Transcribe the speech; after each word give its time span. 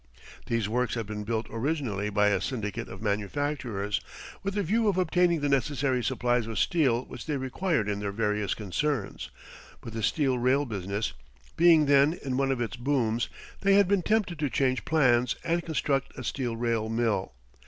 These 0.47 0.67
works 0.67 0.95
had 0.95 1.05
been 1.05 1.23
built 1.25 1.45
originally 1.51 2.09
by 2.09 2.29
a 2.29 2.41
syndicate 2.41 2.89
of 2.89 3.03
manufacturers, 3.03 4.01
with 4.41 4.55
the 4.55 4.63
view 4.63 4.87
of 4.87 4.97
obtaining 4.97 5.41
the 5.41 5.47
necessary 5.47 6.03
supplies 6.03 6.47
of 6.47 6.57
steel 6.57 7.05
which 7.05 7.27
they 7.27 7.37
required 7.37 7.87
in 7.87 7.99
their 7.99 8.11
various 8.11 8.55
concerns, 8.55 9.29
but 9.79 9.93
the 9.93 10.01
steel 10.01 10.39
rail 10.39 10.65
business, 10.65 11.13
being 11.55 11.85
then 11.85 12.13
in 12.25 12.35
one 12.35 12.51
of 12.51 12.61
its 12.61 12.77
booms, 12.77 13.29
they 13.59 13.75
had 13.75 13.87
been 13.87 14.01
tempted 14.01 14.39
to 14.39 14.49
change 14.49 14.85
plans 14.85 15.35
and 15.43 15.61
construct 15.65 16.17
a 16.17 16.23
steel 16.23 16.55
rail 16.57 16.89
mill. 16.89 17.33